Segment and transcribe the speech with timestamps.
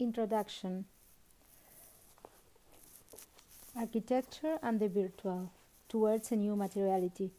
[0.00, 0.84] Introduction
[3.76, 5.50] Architecture and the Virtual
[5.88, 7.32] Towards a New Materiality.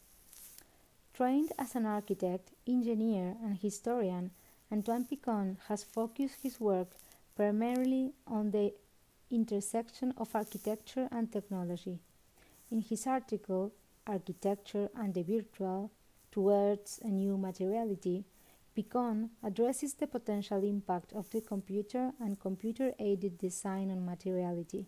[1.14, 4.32] Trained as an architect, engineer, and historian,
[4.70, 6.90] Antoine Picon has focused his work
[7.38, 8.74] primarily on the
[9.32, 12.00] intersection of architecture and technology.
[12.72, 13.72] In his article,
[14.06, 15.92] Architecture and the Virtual
[16.30, 18.26] Towards a New Materiality,
[18.80, 24.88] Picon addresses the potential impact of the computer and computer aided design on materiality.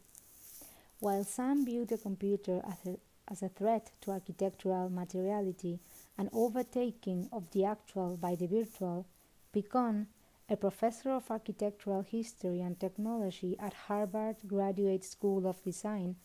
[1.02, 5.82] While some view the computer as a, as a threat to architectural materiality
[6.18, 9.08] and overtaking of the actual by the virtual,
[9.52, 10.08] Picon,
[10.48, 16.16] a professor of architectural history and technology at Harvard Graduate School of Design,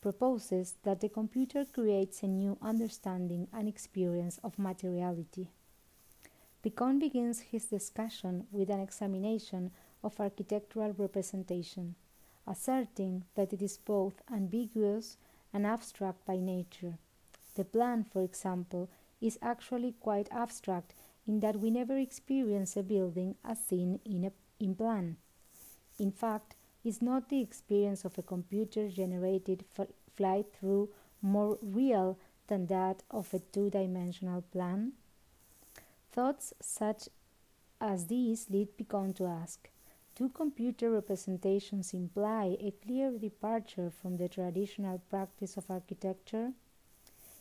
[0.00, 5.48] proposes that the computer creates a new understanding and experience of materiality.
[6.62, 9.70] Picon begins his discussion with an examination
[10.02, 11.94] of architectural representation,
[12.46, 15.16] asserting that it is both ambiguous
[15.52, 16.98] and abstract by nature.
[17.54, 18.88] The plan, for example,
[19.20, 20.94] is actually quite abstract
[21.26, 25.16] in that we never experience a building as seen in a in plan.
[25.98, 29.64] In fact, is not the experience of a computer generated
[30.16, 30.88] flight through
[31.22, 32.18] more real
[32.48, 34.92] than that of a two dimensional plan?
[36.12, 37.08] Thoughts such
[37.80, 39.70] as these lead Picon to ask
[40.14, 46.52] Do computer representations imply a clear departure from the traditional practice of architecture?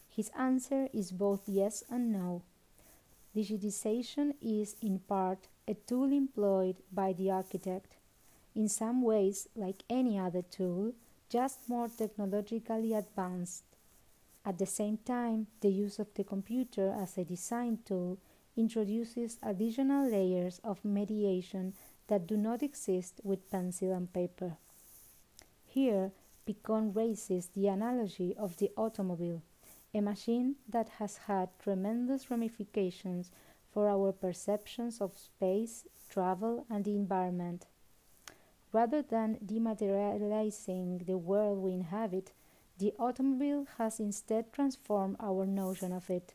[0.09, 2.41] His answer is both yes and no.
[3.35, 7.97] Digitization is, in part, a tool employed by the architect,
[8.55, 10.93] in some ways, like any other tool,
[11.29, 13.63] just more technologically advanced.
[14.43, 18.17] At the same time, the use of the computer as a design tool
[18.57, 21.73] introduces additional layers of mediation
[22.07, 24.57] that do not exist with pencil and paper.
[25.65, 26.11] Here,
[26.45, 29.43] Picon raises the analogy of the automobile,
[29.93, 33.31] a machine that has had tremendous ramifications
[33.71, 37.67] for our perceptions of space, travel, and the environment.
[38.71, 42.31] Rather than dematerializing the world we inhabit,
[42.79, 46.33] the automobile has instead transformed our notion of it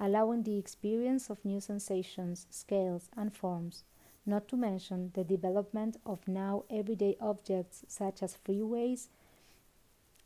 [0.00, 3.84] allowing the experience of new sensations, scales, and forms,
[4.24, 9.08] not to mention the development of now everyday objects such as freeways,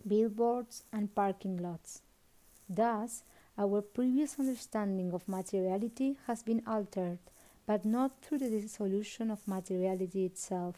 [0.06, 2.02] billboards, and parking lots.
[2.68, 3.22] Thus,
[3.58, 7.18] our previous understanding of materiality has been altered,
[7.66, 10.76] but not through the dissolution of materiality itself.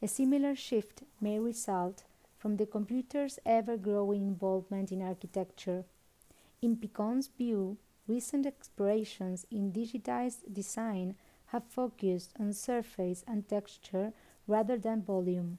[0.00, 2.04] A similar shift may result
[2.38, 5.84] from the computer's ever growing involvement in architecture
[6.60, 11.14] in Picon's view, recent explorations in digitized design
[11.46, 14.12] have focused on surface and texture
[14.46, 15.58] rather than volume,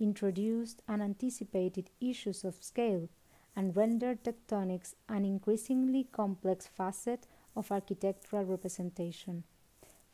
[0.00, 3.08] introduced and anticipated issues of scale,
[3.54, 9.44] and rendered tectonics an increasingly complex facet of architectural representation.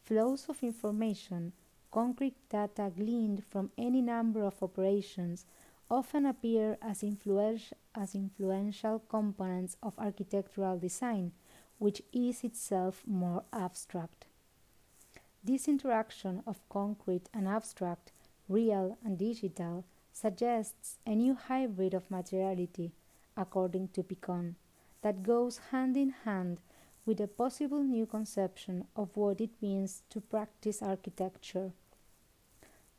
[0.03, 1.53] Flows of information,
[1.91, 5.47] concrete data gleaned from any number of operations
[5.91, 11.33] often appear as, influential, as influential components of architectural design,
[11.79, 14.27] which is itself more abstract.
[15.43, 18.13] This interaction of concrete and abstract,
[18.49, 22.93] real and digital, suggests a new hybrid of materiality,
[23.37, 24.57] according to Picon,
[25.03, 26.61] that goes hand in hand
[27.07, 31.73] with a possible new conception of what it means to practice architecture.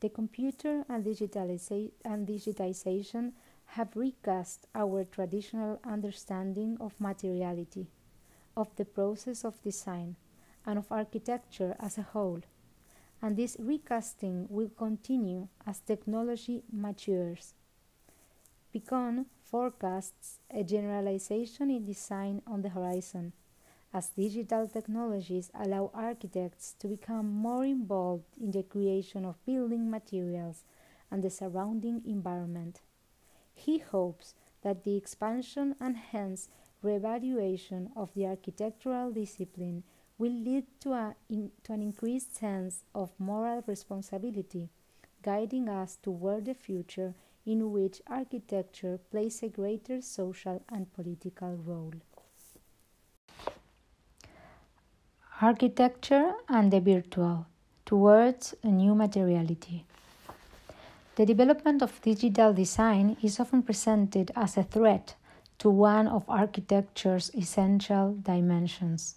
[0.02, 1.06] The computer and,
[2.06, 3.34] and digitization
[3.66, 7.88] have recast our traditional understanding of materiality,
[8.56, 10.16] of the process of design,
[10.66, 12.42] and of architecture as a whole.
[13.22, 17.54] And this recasting will continue as technology matures.
[18.72, 23.34] Picon forecasts a generalization in design on the horizon
[23.94, 30.64] as digital technologies allow architects to become more involved in the creation of building materials
[31.10, 32.82] and the surrounding environment.
[33.54, 36.50] He hopes that the expansion and hence
[36.82, 39.84] revaluation of the architectural discipline
[40.18, 44.70] will lead to, a, in, to an increased sense of moral responsibility,
[45.24, 47.16] guiding us toward a future
[47.46, 51.94] in which architecture plays a greater social and political role.
[55.42, 57.46] Architecture and the Virtual
[57.86, 59.86] Towards a New Materiality.
[61.16, 65.16] The development of digital design is often presented as a threat
[65.60, 69.16] to one of architecture's essential dimensions.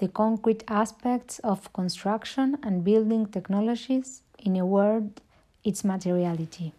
[0.00, 5.20] the concrete aspects of construction and building technologies, in a word,
[5.62, 6.72] its materiality.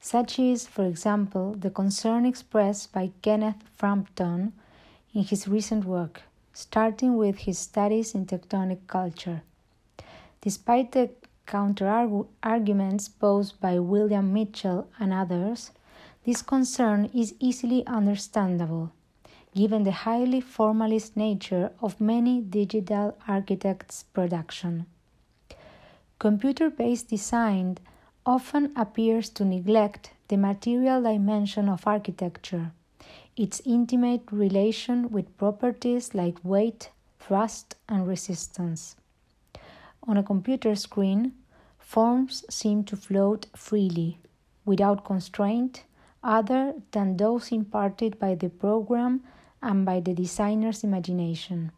[0.00, 4.52] Such is, for example, the concern expressed by Kenneth Frampton
[5.12, 6.22] in his recent work,
[6.58, 9.42] starting with his studies in tectonic culture.
[10.40, 11.10] Despite the
[11.46, 11.86] counter
[12.42, 15.70] arguments posed by William Mitchell and others,
[16.24, 18.90] this concern is easily understandable,
[19.54, 24.86] given the highly formalist nature of many digital architects' production.
[26.18, 27.78] Computer based design
[28.26, 32.72] often appears to neglect the material dimension of architecture,
[33.38, 36.90] its intimate relation with properties like weight,
[37.20, 38.96] thrust, and resistance.
[40.02, 41.32] On a computer screen,
[41.78, 44.18] forms seem to float freely,
[44.64, 45.84] without constraint
[46.22, 49.22] other than those imparted by the program
[49.62, 51.70] and by the designer's imagination.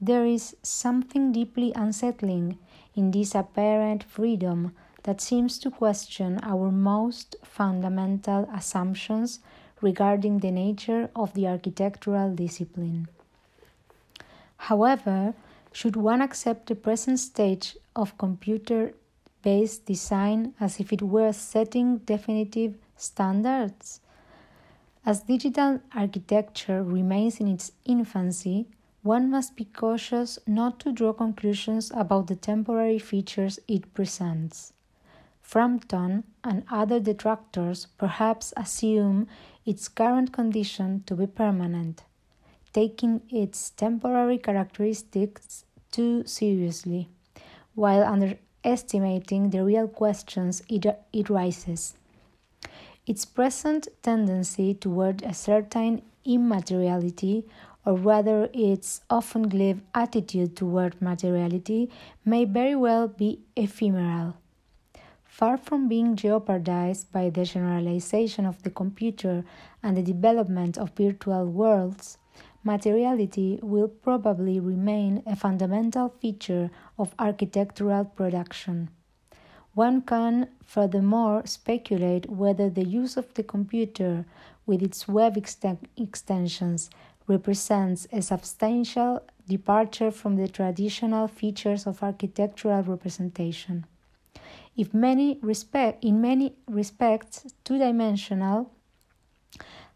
[0.00, 2.58] There is something deeply unsettling
[2.94, 4.72] in this apparent freedom
[5.04, 9.40] that seems to question our most fundamental assumptions
[9.80, 13.08] regarding the nature of the architectural discipline.
[14.56, 15.34] However,
[15.72, 18.94] should one accept the present stage of computer
[19.42, 24.00] based design as if it were setting definitive standards?
[25.06, 28.66] As digital architecture remains in its infancy,
[29.02, 34.72] one must be cautious not to draw conclusions about the temporary features it presents.
[35.40, 39.26] Frampton and other detractors perhaps assume
[39.68, 42.04] its current condition to be permanent,
[42.72, 47.08] taking its temporary characteristics too seriously,
[47.74, 51.94] while underestimating the real questions it, it raises.
[53.06, 57.44] Its present tendency toward a certain immateriality
[57.84, 61.90] or rather its often glib attitude toward materiality,
[62.24, 64.34] may very well be ephemeral.
[65.28, 69.44] Far from being jeopardized by the generalization of the computer
[69.82, 72.18] and the development of virtual worlds,
[72.64, 78.90] materiality will probably remain a fundamental feature of architectural production.
[79.74, 84.24] One can furthermore speculate whether the use of the computer
[84.66, 86.90] with its web extensions
[87.28, 93.86] represents a substantial departure from the traditional features of architectural representation.
[94.78, 98.70] If many respect, in many respects, two dimensional,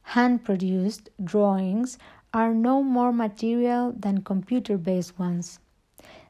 [0.02, 1.99] hand produced drawings
[2.34, 5.61] are no more material than computer based ones.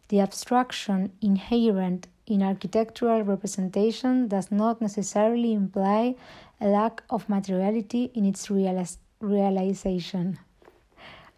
[0.08, 6.14] The abstraction inherent in architectural representation does not necessarily imply
[6.60, 10.38] a lack of materiality in its realis- realization.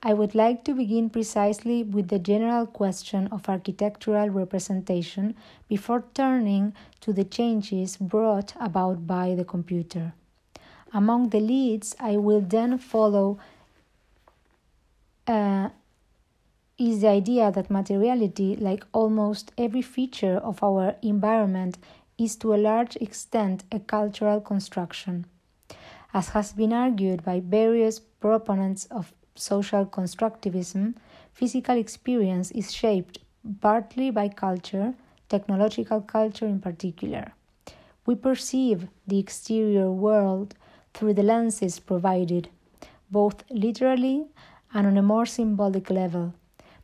[0.07, 5.35] I would like to begin precisely with the general question of architectural representation
[5.67, 10.13] before turning to the changes brought about by the computer.
[10.93, 13.39] Among the leads I will then follow
[15.27, 15.71] uh,
[16.77, 21.79] is the idea that materiality, like almost every feature of our environment,
[22.19, 25.25] is to a large extent a cultural construction.
[26.13, 30.95] As has been argued by various proponents of social constructivism,
[31.33, 33.19] physical experience is shaped
[33.61, 34.95] partly by culture,
[35.29, 37.33] technological culture in particular.
[38.07, 40.55] We perceive the exterior world
[40.93, 42.49] through the lenses provided,
[43.11, 44.27] both literally
[44.73, 46.35] and on a more symbolic level,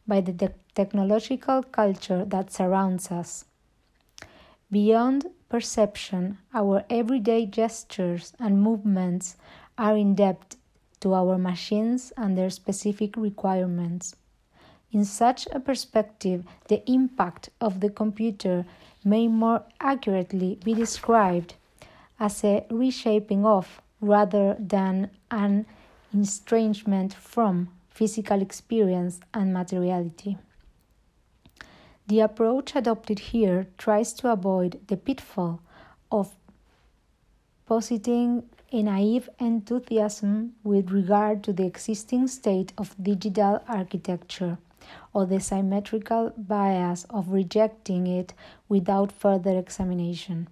[0.06, 3.44] by the te- technological culture that surrounds us.
[4.70, 9.36] Beyond perception, our everyday gestures and movements
[9.76, 10.56] are in depth
[11.00, 14.16] to our machines and their specific requirements.
[14.92, 18.66] In such a perspective, the impact of the computer
[19.04, 21.54] may more accurately be described
[22.18, 25.66] as a reshaping of rather than an
[26.18, 30.38] estrangement from physical experience and materiality.
[32.08, 35.60] The approach adopted here tries to avoid the pitfall
[36.10, 36.34] of
[37.66, 44.58] positing a naive enthusiasm with regard to the existing state of digital architecture,
[45.12, 48.32] or the symmetrical bias of rejecting it
[48.68, 50.48] without further examination.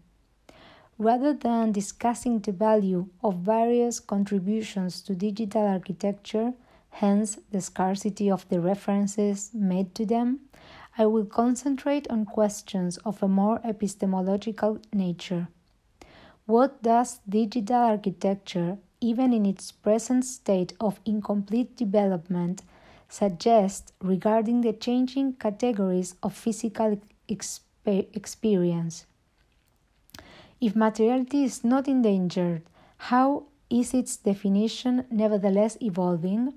[0.99, 6.53] Rather than discussing the value of various contributions to digital architecture,
[6.91, 10.41] hence the scarcity of the references made to them,
[10.97, 15.47] I will concentrate on questions of a more epistemological nature.
[16.49, 22.63] What does digital architecture, even in its present state of incomplete development,
[23.07, 29.05] suggest regarding the changing categories of physical experience.
[30.59, 32.63] If materiality is not endangered,
[32.97, 36.55] how is its definition nevertheless evolving?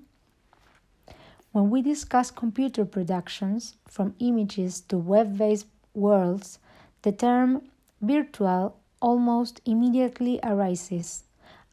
[1.50, 6.60] When we discuss computer productions, from images to web based worlds,
[7.02, 7.68] the term
[8.00, 11.24] virtual almost immediately arises,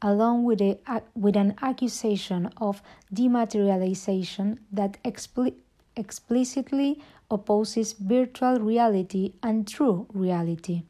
[0.01, 0.77] along with, a,
[1.15, 2.81] with an accusation of
[3.13, 5.53] dematerialization that expli-
[5.95, 10.81] explicitly opposes virtual reality and true reality.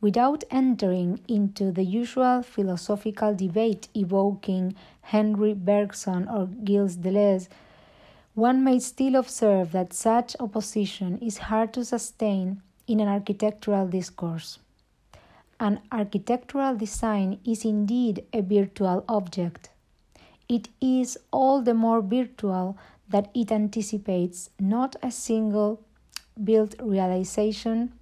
[0.00, 7.48] Without entering into the usual philosophical debate evoking Henri Bergson or Gilles Deleuze,
[8.34, 14.58] one may still observe that such opposition is hard to sustain in an architectural discourse.
[15.58, 19.70] An architectural design is indeed a virtual object.
[20.48, 22.76] It is all the more virtual
[23.08, 25.80] that it anticipates not a single
[26.42, 27.92] built realization,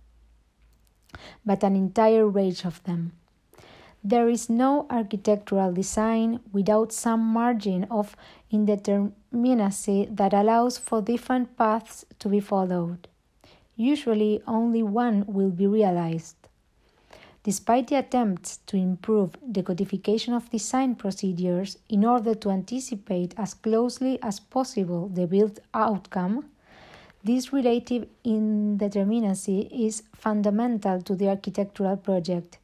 [1.46, 3.12] but an entire range of them.
[4.02, 8.16] There is no architectural design without some margin of
[8.52, 13.08] indeterminacy that allows for different paths to be followed.
[13.76, 16.43] Usually, only one will be realized.
[17.44, 23.52] Despite the attempts to improve the codification of design procedures in order to anticipate as
[23.52, 26.46] closely as possible the built outcome,
[27.22, 32.56] this relative indeterminacy is fundamental to the architectural project.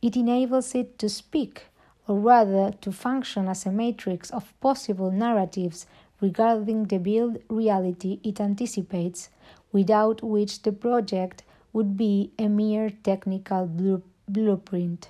[0.00, 1.66] It enables it to speak,
[2.06, 5.86] or rather to function as a matrix of possible narratives
[6.20, 9.28] regarding the built reality it anticipates,
[9.72, 15.08] without which the project would be a mere technical blueprint blueprint.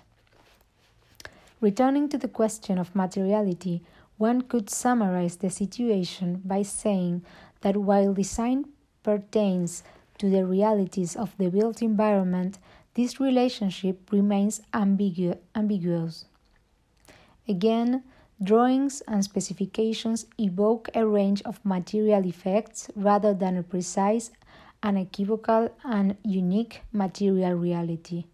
[1.60, 3.82] Returning to the question of materiality,
[4.16, 7.22] one could summarize the situation by saying
[7.60, 8.66] that while design
[9.02, 9.82] pertains
[10.18, 12.58] to the realities of the built environment,
[12.94, 16.26] this relationship remains ambigu- ambiguous.
[17.48, 18.02] Again,
[18.42, 24.30] drawings and specifications evoke a range of material effects rather than a precise,
[24.82, 28.24] unequivocal, and unique material reality.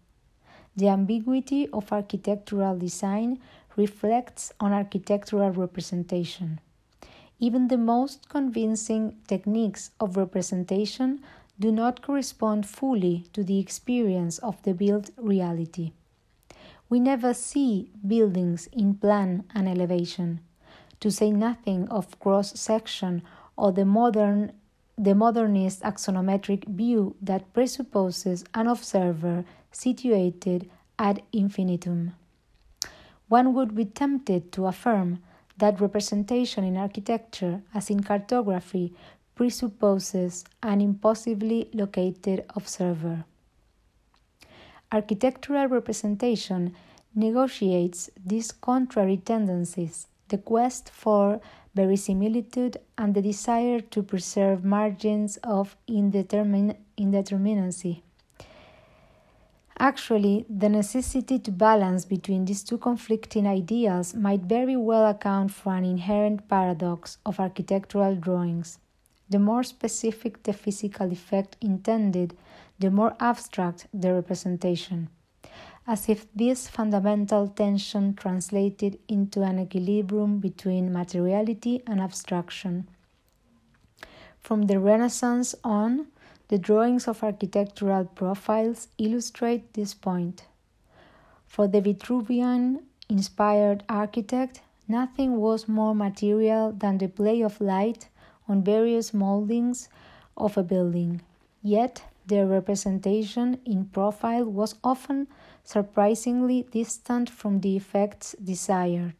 [0.77, 3.39] The ambiguity of architectural design
[3.75, 6.59] reflects on architectural representation.
[7.39, 11.23] Even the most convincing techniques of representation
[11.59, 15.93] do not correspond fully to the experience of the built reality.
[16.89, 20.41] We never see buildings in plan and elevation,
[20.99, 23.23] to say nothing of cross section
[23.57, 24.53] or the modern
[24.99, 29.45] the modernist axonometric view that presupposes an observer
[29.77, 32.13] situated ad infinitum.
[33.27, 35.19] One would be tempted to affirm
[35.57, 38.93] that representation in architecture, as in cartography,
[39.35, 43.25] presupposes an impossibly located observer.
[44.91, 46.73] Architectural representation
[47.13, 51.39] negotiates these contrary tendencies, the quest for
[51.75, 58.01] verisimilitude and the desire to preserve margins of indetermin- indeterminacy.
[59.79, 65.75] Actually, the necessity to balance between these two conflicting ideals might very well account for
[65.75, 68.79] an inherent paradox of architectural drawings.
[69.29, 72.35] The more specific the physical effect intended,
[72.79, 75.09] the more abstract the representation,
[75.85, 82.87] as if this fundamental tension translated into an equilibrium between materiality and abstraction.
[84.39, 86.07] From the Renaissance on,
[86.49, 90.45] the drawings of architectural profiles illustrate this point.
[91.45, 98.07] For the Vitruvian inspired architect, nothing was more material than the play of light
[98.47, 99.89] on various moldings
[100.35, 101.21] of a building.
[101.61, 105.27] Yet, their representation in profile was often
[105.63, 109.15] surprisingly distant from the effects desired.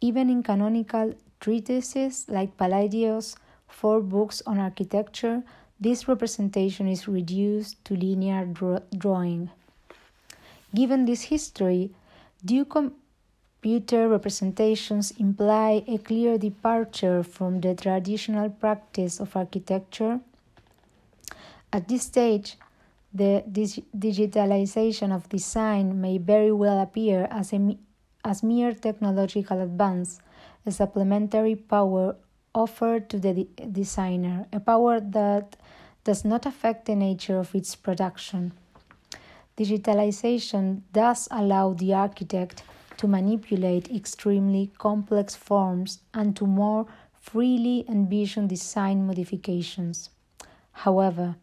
[0.00, 3.36] Even in canonical treatises like Palladio's
[3.68, 5.42] four books on architecture,
[5.80, 9.50] this representation is reduced to linear draw- drawing.
[10.74, 11.90] Given this history,
[12.44, 20.20] do computer representations imply a clear departure from the traditional practice of architecture?
[21.72, 22.56] At this stage,
[23.12, 27.78] the dig- digitalization of design may very well appear as, a,
[28.24, 30.20] as mere technological advance,
[30.66, 32.16] a supplementary power
[32.54, 35.56] offered to the de- designer, a power that
[36.04, 38.52] does not affect the nature of its production.
[39.56, 42.62] Digitalization does allow the architect
[42.96, 46.86] to manipulate extremely complex forms and to more
[47.20, 50.10] freely envision design modifications.
[50.72, 51.36] However,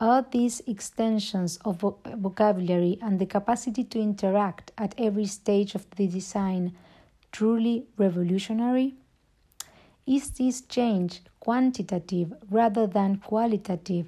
[0.00, 1.84] are these extensions of
[2.16, 6.76] vocabulary and the capacity to interact at every stage of the design
[7.30, 8.94] truly revolutionary?
[10.06, 14.06] Is this change quantitative rather than qualitative,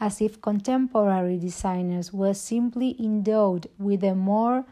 [0.00, 4.64] as if contemporary designers were simply endowed with a more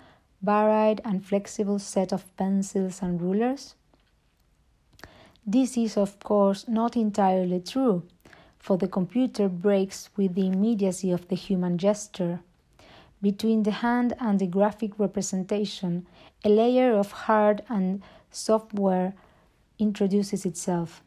[0.42, 3.74] varied and flexible set of pencils and rulers?
[5.46, 8.02] This is, of course, not entirely true
[8.58, 12.40] for the computer breaks with the immediacy of the human gesture.
[13.22, 16.04] Between the hand and the graphic representation,
[16.44, 19.14] a layer of hard and software
[19.78, 21.02] introduces itself.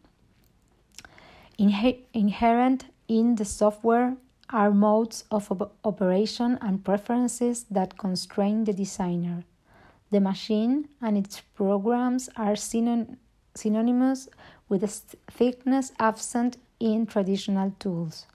[1.57, 4.15] Inher- inherent in the software
[4.49, 9.43] are modes of op- operation and preferences that constrain the designer.
[10.11, 13.17] The machine and its programs are synon-
[13.53, 14.29] synonymous
[14.67, 18.25] with a thickness absent in traditional tools.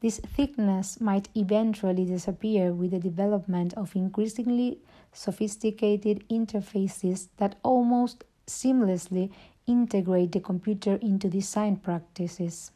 [0.00, 4.78] This thickness might eventually disappear with the development of increasingly
[5.12, 9.30] sophisticated interfaces that almost seamlessly
[9.70, 12.72] integrate the computer into design practices.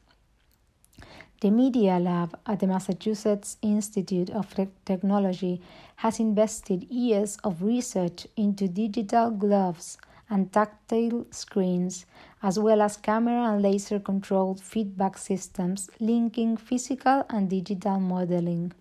[1.40, 5.60] The Media Lab at the Massachusetts Institute of Technology
[5.96, 9.98] has invested years of research into digital gloves
[10.30, 12.06] and tactile screens,
[12.42, 18.72] as well as camera and laser controlled feedback systems linking physical and digital modeling.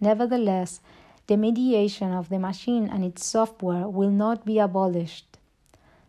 [0.00, 0.80] Nevertheless,
[1.26, 5.33] the mediation of the machine and its software will not be abolished.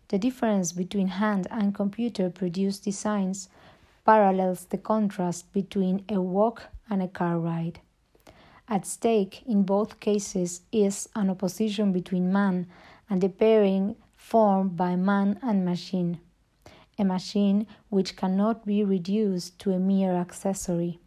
[0.09, 3.49] The difference between hand and computer produced designs
[4.05, 7.79] parallels the contrast between a walk and a car ride.
[8.67, 12.67] At stake in both cases is an opposition between man
[13.09, 16.19] and the pairing formed by man and machine,
[16.99, 20.99] a machine which cannot be reduced to a mere accessory.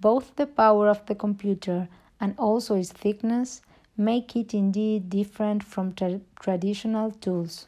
[0.00, 3.60] Both the power of the computer and also its thickness
[3.96, 7.66] make it indeed different from tra- traditional tools.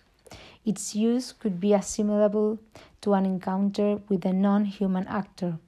[0.65, 2.59] Its use could be assimilable
[3.03, 5.59] to an encounter with a non human actor,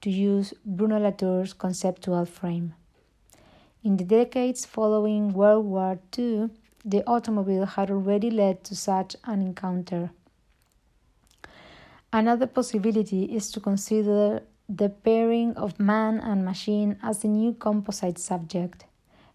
[0.00, 2.74] to use Bruno Latour's conceptual frame.
[3.84, 6.48] In the decades following World War II,
[6.84, 10.10] the automobile had already led to such an encounter.
[12.12, 18.18] Another possibility is to consider the pairing of man and machine as a new composite
[18.18, 18.86] subject,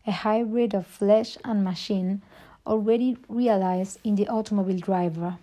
[0.08, 2.22] a hybrid of flesh and machine
[2.66, 5.38] already realized in the automobile driver.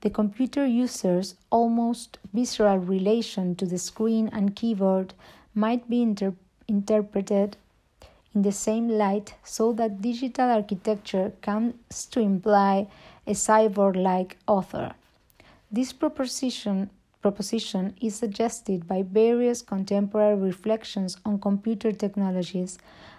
[0.00, 5.14] The computer user's almost visceral relation to the screen and keyboard
[5.54, 6.34] might be inter-
[6.68, 7.56] interpreted
[8.34, 12.86] in the same light so that digital architecture comes to imply
[13.26, 14.94] a cyborg like author.
[15.72, 22.78] This proposition, proposition is suggested by various contemporary reflections on computer technologies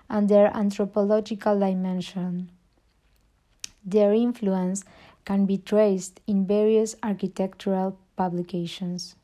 [0.09, 2.49] and their anthropological dimension.
[3.89, 4.85] Their influence
[5.25, 9.15] can be traced in various architectural publications.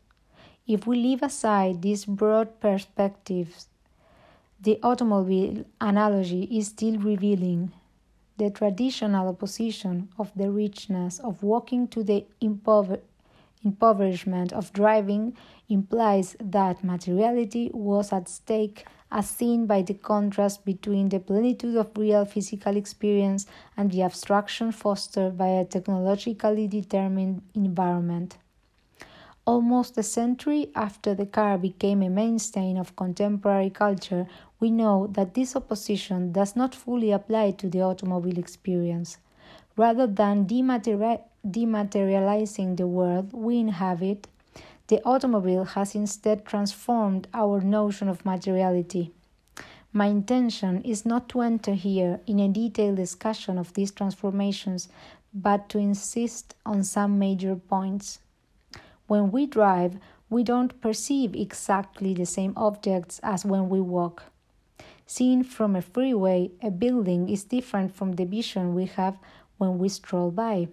[0.68, 3.68] If we leave aside these broad perspectives
[4.66, 7.72] the automobile analogy is still revealing
[8.38, 13.02] the traditional opposition of the richness of walking to the impover-
[13.64, 15.38] impoverishment of driving
[15.70, 21.98] implies that materiality was at stake as seen by the contrast between the plenitude of
[21.98, 23.46] real physical experience
[23.78, 28.38] and the abstraction fostered by a technologically determined environment.
[29.46, 34.28] Almost a century after the car became a mainstay of contemporary culture,
[34.60, 39.20] we know that this opposition does not fully apply to the automobile experience.
[39.78, 44.28] Rather than dematerializing the world we inhabit,
[44.88, 49.12] the automobile has instead transformed our notion of materiality.
[49.92, 54.90] My intention is not to enter here in a detailed discussion of these transformations,
[55.34, 58.20] but to insist on some major points.
[59.08, 59.98] When we drive,
[60.30, 64.24] we don't perceive exactly the same objects as when we walk.
[65.06, 69.18] Seen from a freeway, a building is different from the vision we have
[69.58, 70.68] when we stroll by.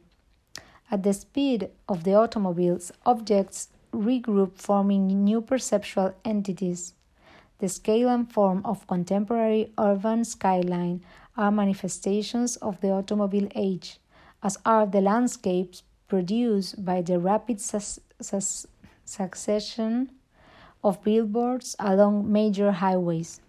[0.91, 6.95] At the speed of the automobiles, objects regroup, forming new perceptual entities.
[7.59, 11.05] The scale and form of contemporary urban skyline
[11.37, 13.99] are manifestations of the automobile age,
[14.43, 18.03] as are the landscapes produced by the rapid su-
[19.05, 20.11] succession
[20.83, 23.41] of billboards along major highways.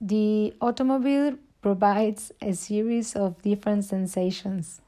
[0.00, 4.80] The automobile provides a series of different sensations.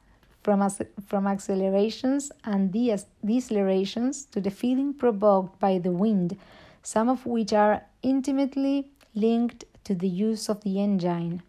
[0.46, 0.70] From,
[1.08, 6.38] from accelerations and decelerations to the feeling provoked by the wind,
[6.84, 11.42] some of which are intimately linked to the use of the engine.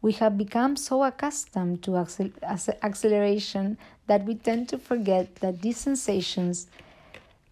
[0.00, 6.68] We have become so accustomed to acceleration that we tend to forget that these sensations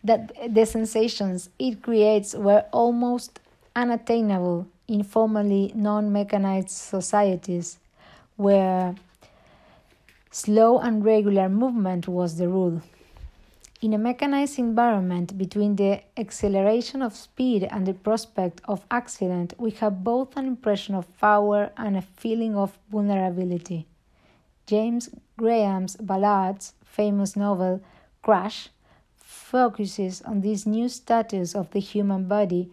[0.04, 3.40] that the sensations it creates were almost
[3.74, 7.78] unattainable in formerly non-mechanized societies
[8.37, 8.94] where
[10.35, 12.83] slow and regular movement was the rule.
[13.81, 19.70] In a mechanized environment, between the acceleration of speed and the prospect of accident, we
[19.70, 23.87] have both an impression of power and a feeling of vulnerability.
[24.66, 27.81] James Graham's Ballard's famous novel
[28.20, 28.70] Crash
[29.16, 32.73] focuses on this new status of the human body,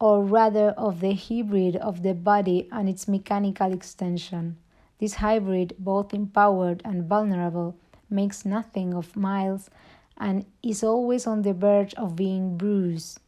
[0.00, 4.56] or rather of the hybrid of the body and its mechanical extension.
[5.02, 7.74] This hybrid, both empowered and vulnerable,
[8.08, 9.68] makes nothing of Miles
[10.16, 13.18] and is always on the verge of being bruised.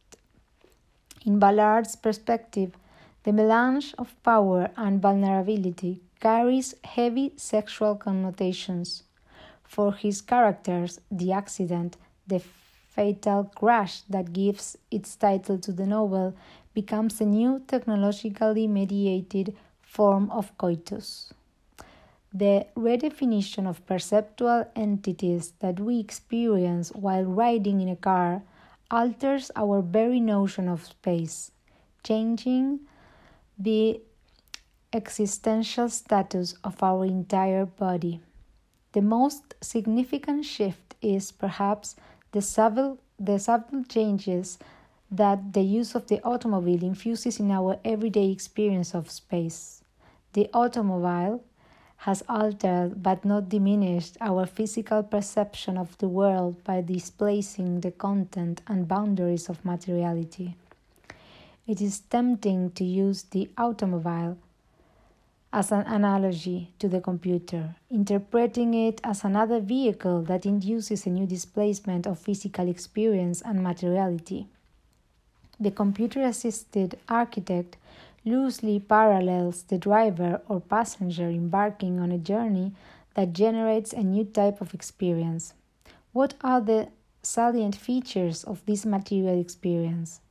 [1.25, 2.77] In Ballard's perspective,
[3.23, 9.03] the melange of power and vulnerability carries heavy sexual connotations.
[9.65, 16.35] For his characters, the accident, the fatal crash that gives its title to the novel,
[16.73, 21.33] becomes a new technologically mediated form of coitus.
[22.37, 28.43] The redefinition of perceptual entities that we experience while riding in a car
[28.91, 31.51] alters our very notion of space,
[32.03, 32.81] changing
[33.57, 34.01] the
[34.91, 38.19] existential status of our entire body.
[38.91, 41.95] The most significant shift is perhaps
[42.33, 44.59] the subtle, the subtle changes
[45.09, 49.85] that the use of the automobile infuses in our everyday experience of space.
[50.33, 51.41] The automobile
[51.97, 58.61] has altered but not diminished our physical perception of the world by displacing the content
[58.67, 60.55] and boundaries of materiality.
[61.67, 64.37] It is tempting to use the automobile
[65.51, 71.25] as an analogy to the computer, interpreting it as another vehicle that induces a new
[71.25, 74.47] displacement of physical experience and materiality.
[75.57, 77.77] The computer assisted architect
[78.25, 82.73] loosely parallels the driver or passenger embarking on a journey
[83.13, 85.53] that generates a new type of experience.
[86.11, 86.89] What are the
[87.21, 90.21] salient features of this material experience?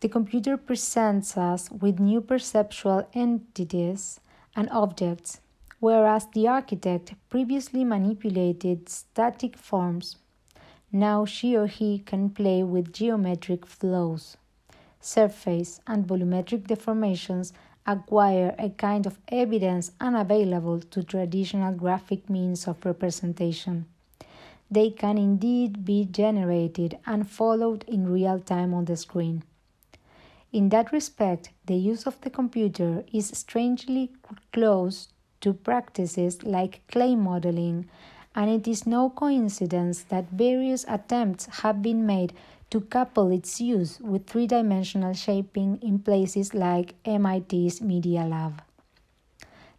[0.00, 4.18] The computer presents us with new perceptual entities
[4.56, 5.40] and objects,
[5.78, 10.16] whereas the architect previously manipulated static forms.
[10.90, 14.36] Now she or he can play with geometric flows
[15.00, 17.52] surface, and volumetric deformations
[17.86, 23.86] acquire a kind of evidence unavailable to traditional graphic means of representation.
[24.70, 29.42] They can indeed be generated and followed in real time on the screen.
[30.52, 34.10] In that respect, the use of the computer is strangely
[34.52, 35.08] close
[35.40, 37.88] to practices like clay modeling,
[38.34, 42.32] and it is no coincidence that various attempts have been made
[42.70, 48.62] to couple its use with three dimensional shaping in places like MIT's Media Lab.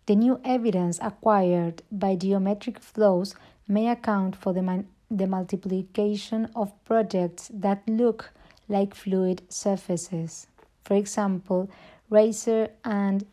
[0.08, 3.34] The new evidence acquired by geometric flows
[3.66, 8.32] may account for the, the multiplication of projects that look
[8.68, 10.48] like fluid surfaces.
[10.84, 11.70] For example,
[12.12, 13.26] Reiser and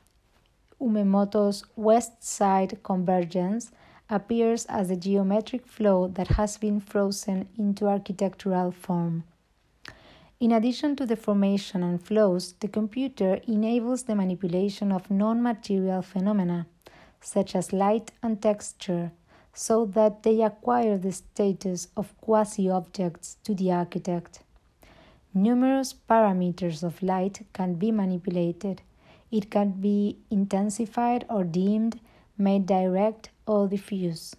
[0.80, 3.72] Umemoto's West Side Convergence
[4.08, 9.24] appears as a geometric flow that has been frozen into architectural form.
[10.40, 16.00] In addition to the formation and flows, the computer enables the manipulation of non material
[16.00, 16.68] phenomena,
[17.20, 19.10] such as light and texture,
[19.52, 24.44] so that they acquire the status of quasi objects to the architect.
[25.34, 28.82] Numerous parameters of light can be manipulated.
[29.32, 31.98] It can be intensified or dimmed,
[32.36, 34.36] made direct or diffuse.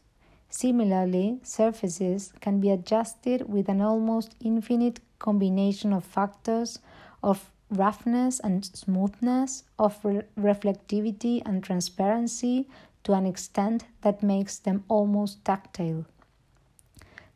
[0.49, 6.79] Similarly, surfaces can be adjusted with an almost infinite combination of factors
[7.21, 12.67] of roughness and smoothness, of re- reflectivity and transparency
[13.03, 16.05] to an extent that makes them almost tactile.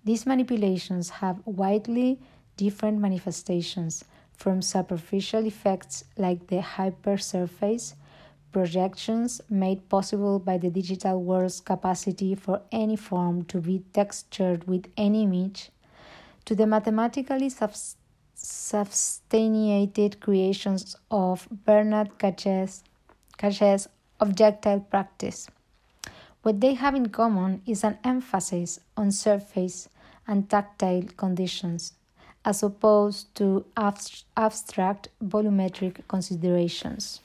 [0.03, 2.19] These manipulations have widely
[2.57, 4.03] different manifestations,
[4.35, 7.93] from superficial effects like the hypersurface,
[8.51, 14.85] projections made possible by the digital world's capacity for any form to be textured with
[14.97, 15.69] any image,
[16.45, 17.49] to the mathematically
[18.35, 22.83] substantiated creations of Bernard Cache's
[24.19, 25.47] objectile practice.
[26.41, 29.87] What they have in common is an emphasis on surface
[30.27, 31.93] and tactile conditions,
[32.43, 37.21] as opposed to abstract volumetric considerations.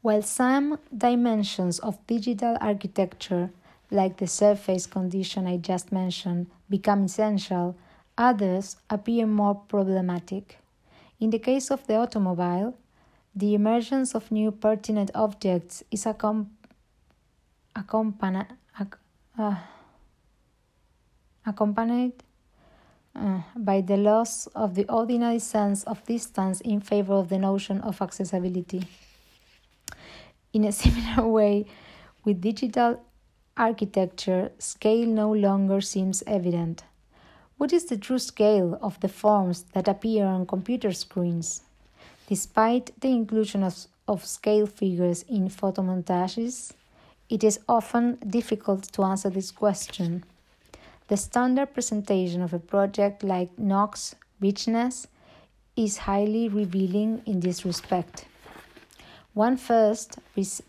[0.00, 3.50] While some dimensions of digital architecture,
[3.90, 7.76] like the surface condition I just mentioned, become essential,
[8.18, 10.58] others appear more problematic.
[11.20, 12.74] In the case of the automobile,
[13.34, 16.48] the emergence of new pertinent objects is accom-
[17.74, 18.46] accompanied,
[19.38, 19.56] uh,
[21.44, 22.12] accompanied
[23.14, 27.80] uh, by the loss of the ordinary sense of distance in favor of the notion
[27.82, 28.86] of accessibility.
[30.52, 31.66] In a similar way,
[32.24, 33.00] with digital
[33.56, 36.84] architecture, scale no longer seems evident.
[37.58, 41.62] What is the true scale of the forms that appear on computer screens?
[42.28, 46.72] Despite the inclusion of, of scale figures in photomontages,
[47.28, 50.24] it is often difficult to answer this question.
[51.08, 55.06] The standard presentation of a project like Knox Richness
[55.76, 58.26] is highly revealing in this respect.
[59.32, 60.18] One first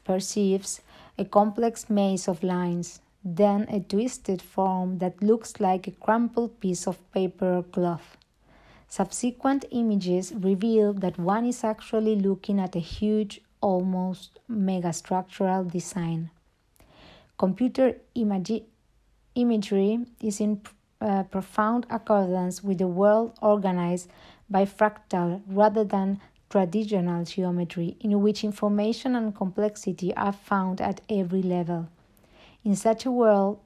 [0.03, 0.81] perceives
[1.17, 6.87] a complex maze of lines, then a twisted form that looks like a crumpled piece
[6.87, 8.17] of paper or cloth.
[8.87, 16.29] Subsequent images reveal that one is actually looking at a huge, almost megastructural design.
[17.37, 18.63] Computer imagi-
[19.35, 20.61] imagery is in
[21.01, 24.09] uh, profound accordance with the world organized
[24.49, 31.41] by fractal rather than traditional geometry, in which information and complexity are found at every
[31.41, 31.87] level.
[32.63, 33.59] In such a world,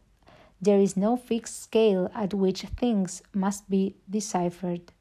[0.61, 4.91] there is no fixed scale at which things must be deciphered.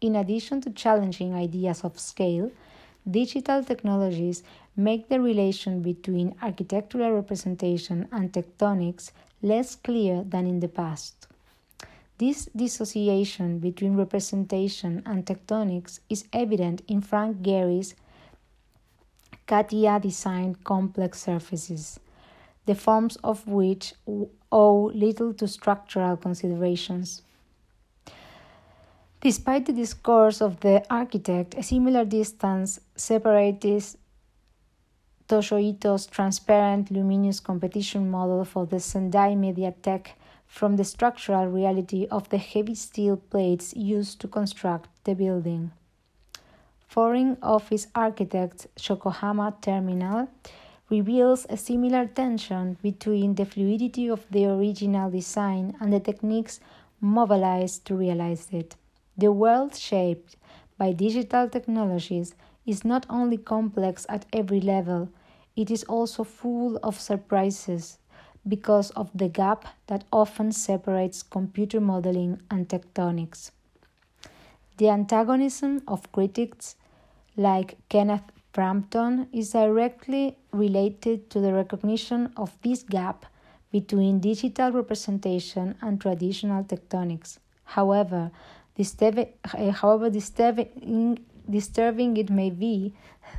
[0.00, 2.50] In addition to challenging ideas of scale,
[3.08, 4.42] digital technologies
[4.76, 9.10] make the relation between architectural representation and tectonics
[9.42, 11.26] less clear than in the past.
[12.22, 17.96] This dissociation between representation and tectonics is evident in Frank Gehry's
[19.48, 21.98] CATIA designed complex surfaces,
[22.64, 23.94] the forms of which
[24.52, 27.22] owe little to structural considerations.
[29.20, 33.96] Despite the discourse of the architect, a similar distance separates
[35.26, 40.14] Toyo Ito's transparent luminous competition model for the Sendai Mediatheque
[40.52, 45.72] from the structural reality of the heavy steel plates used to construct the building.
[46.86, 50.28] Foreign office architect Yokohama Terminal
[50.90, 56.60] reveals a similar tension between the fluidity of the original design and the techniques
[57.00, 58.76] mobilized to realize it.
[59.16, 60.36] The world shaped
[60.76, 62.34] by digital technologies
[62.66, 65.08] is not only complex at every level,
[65.56, 67.96] it is also full of surprises
[68.46, 73.50] because of the gap that often separates computer modeling and tectonics.
[74.78, 76.76] The antagonism of critics
[77.36, 83.26] like Kenneth Frampton is directly related to the recognition of this gap
[83.70, 87.38] between digital representation and traditional tectonics.
[87.64, 88.30] However,
[88.74, 92.94] Disturbing, eh, however disturbing, disturbing it may be,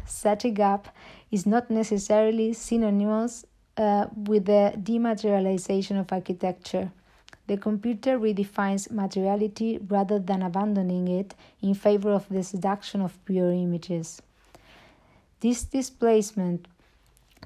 [0.05, 0.95] such a gap
[1.31, 3.45] is not necessarily synonymous
[3.77, 6.91] uh, with the dematerialization of architecture.
[7.47, 13.51] The computer redefines materiality rather than abandoning it in favor of the seduction of pure
[13.51, 14.21] images.
[15.41, 16.67] This displacement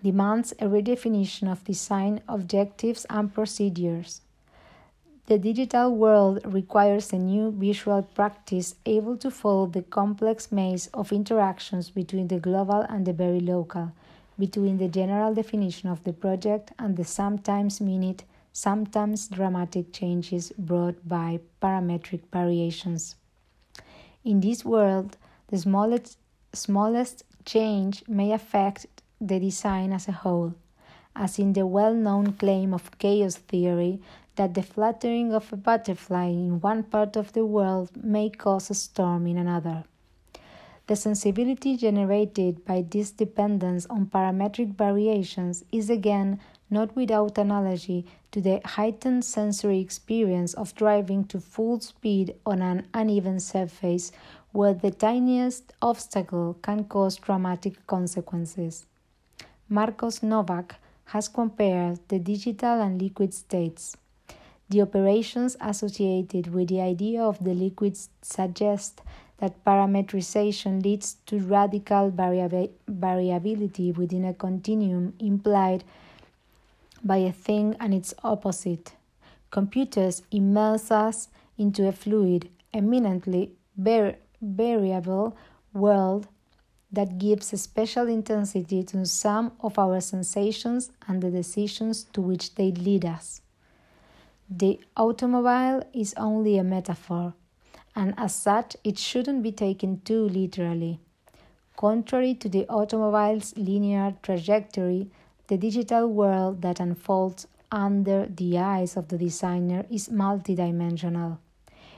[0.03, 4.21] demands a redefinition of design objectives and procedures.
[5.25, 11.11] The digital world requires a new visual practice able to follow the complex maze of
[11.11, 13.91] interactions between the global and the very local,
[14.39, 18.23] between the general definition of the project and the sometimes minute,
[18.54, 23.15] sometimes dramatic changes brought by parametric variations.
[24.23, 26.17] In this world, the smallest,
[26.54, 28.88] smallest change may affect
[29.19, 30.54] the design as a whole,
[31.15, 34.02] as in the well known claim of chaos theory
[34.36, 38.73] that the fluttering of a butterfly in one part of the world may cause a
[38.76, 39.84] storm in another.
[40.88, 48.39] The sensibility generated by this dependence on parametric variations is again not without analogy to
[48.39, 54.13] the heightened sensory experience of driving to full speed on an uneven surface
[54.54, 58.86] where the tiniest obstacle can cause dramatic consequences.
[59.67, 63.97] Marcos Novak has compared the digital and liquid states.
[64.69, 69.02] The operations associated with the idea of the liquids suggest
[69.38, 75.84] that parametrization leads to radical variability within a continuum implied
[77.04, 78.93] by a thing and its opposite.
[79.52, 83.52] Computers immerse us into a fluid, eminently
[84.41, 85.38] variable
[85.73, 86.28] world
[86.91, 92.56] that gives a special intensity to some of our sensations and the decisions to which
[92.56, 93.41] they lead us.
[94.50, 97.34] The automobile is only a metaphor,
[97.97, 100.99] and as such, it shouldn't be taken too literally.
[101.75, 105.10] Contrary to the automobile's linear trajectory,
[105.47, 111.39] the digital world that unfolds under the eyes of the designer is multidimensional.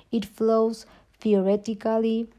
[0.10, 0.86] It flows
[1.20, 2.30] theoretically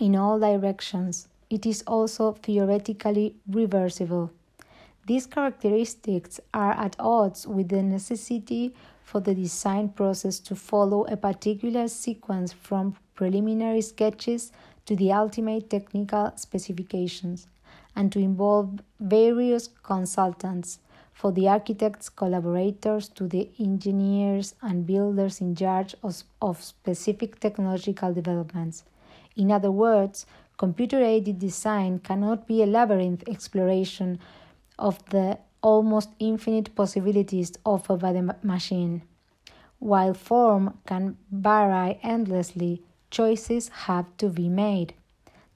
[0.00, 1.28] in all directions.
[1.50, 4.30] It is also theoretically reversible.
[5.06, 8.74] These characteristics are at odds with the necessity
[9.12, 14.52] for the design process to follow a particular sequence from preliminary sketches
[14.86, 17.46] to the ultimate technical specifications,
[17.94, 20.78] and to involve various consultants,
[21.12, 28.14] for the architects' collaborators to the engineers and builders in charge of, of specific technological
[28.14, 28.82] developments.
[29.36, 30.24] In other words,
[30.56, 34.18] computer aided design cannot be a labyrinth exploration
[34.78, 39.02] of the almost infinite possibilities offered by the machine.
[39.78, 44.94] While form can vary endlessly, choices have to be made.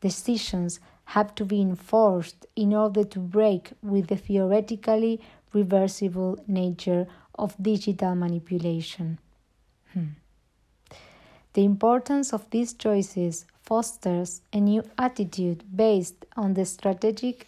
[0.01, 5.21] Decisions have to be enforced in order to break with the theoretically
[5.53, 9.19] reversible nature of digital manipulation.
[9.93, 10.19] Hmm.
[11.53, 17.47] The importance of these choices fosters a new attitude based on the strategic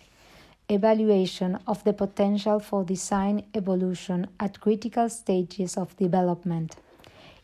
[0.69, 6.77] evaluation of the potential for design evolution at critical stages of development.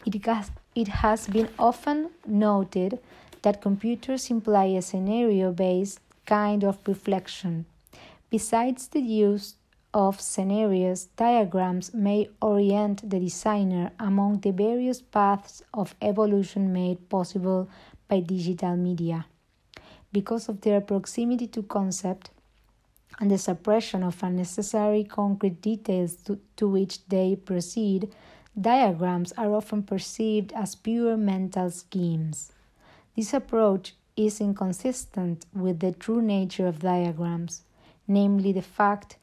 [0.04, 3.00] It has, it has been often noted
[3.42, 7.66] that computers imply a scenario based kind of reflection.
[8.30, 9.54] Besides the use
[9.94, 17.68] of scenarios, diagrams may orient the designer among the various paths of evolution made possible
[18.08, 19.26] by digital media.
[20.12, 22.30] Because of their proximity to concept
[23.20, 28.12] and the suppression of unnecessary concrete details to, to which they proceed,
[28.60, 32.52] diagrams are often perceived as pure mental schemes.
[33.16, 37.62] This approach is inconsistent with the true nature of diagrams,
[38.06, 39.16] namely the fact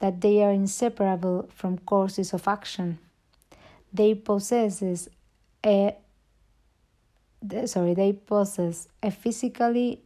[0.00, 2.98] that they are inseparable from courses of action.
[3.92, 5.08] They possess
[5.64, 5.96] a
[7.66, 10.02] sorry, they possess a physically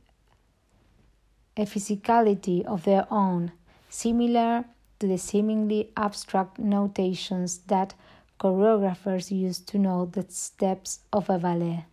[1.56, 3.52] a physicality of their own,
[3.88, 4.64] similar
[4.98, 7.94] to the seemingly abstract notations that
[8.38, 11.84] choreographers use to note the steps of a ballet.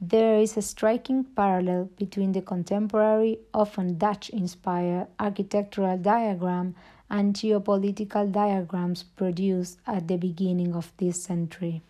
[0.00, 6.74] There is a striking parallel between the contemporary, often Dutch inspired architectural diagram
[7.08, 11.80] and geopolitical diagrams produced at the beginning of this century.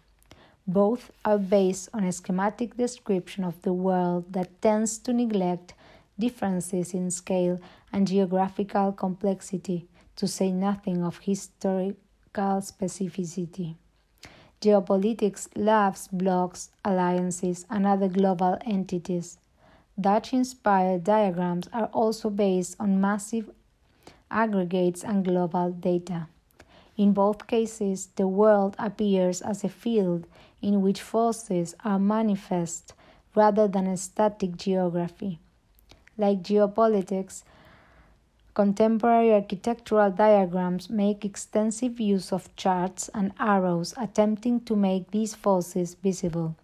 [0.68, 5.74] Both are based on a schematic description of the world that tends to neglect
[6.18, 7.60] differences in scale
[7.92, 11.96] and geographical complexity, to say nothing of historical
[12.34, 13.76] specificity.
[14.60, 19.38] Geopolitics loves blocks, alliances, and other global entities.
[20.00, 23.50] Dutch inspired diagrams are also based on massive
[24.30, 26.28] aggregates and global data.
[26.96, 30.26] In both cases, the world appears as a field
[30.62, 32.94] in which forces are manifest
[33.34, 35.38] rather than a static geography.
[36.18, 37.42] Like geopolitics,
[38.54, 45.94] contemporary architectural diagrams make extensive use of charts and arrows attempting to make these forces
[45.94, 46.56] visible.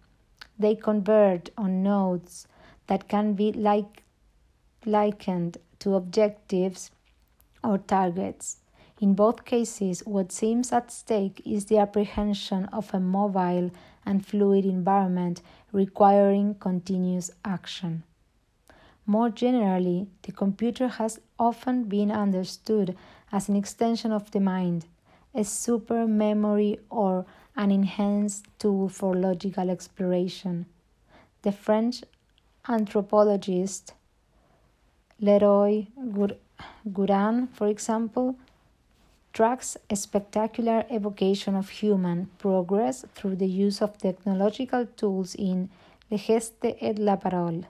[0.57, 2.47] They convert on nodes
[2.87, 4.03] that can be like,
[4.85, 6.89] likened to objectives
[7.63, 8.57] or targets.
[8.99, 13.69] In both cases, what seems at stake is the apprehension of a mobile
[14.05, 18.03] and fluid environment requiring continuous action.
[19.05, 22.95] More generally, the computer has often been understood
[23.31, 24.85] as an extension of the mind,
[25.35, 27.25] a super memory or
[27.55, 30.67] an enhanced tool for logical exploration.
[31.41, 32.03] The French
[32.67, 33.93] anthropologist
[35.19, 35.87] Leroy
[36.87, 38.37] Gourhan, for example,
[39.33, 45.69] tracks a spectacular evocation of human progress through the use of technological tools in
[46.09, 47.65] Le Geste et la Parole.